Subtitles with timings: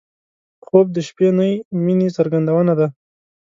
[0.65, 1.53] خوب د شپهنۍ
[1.83, 2.87] مینې څرګندونه ده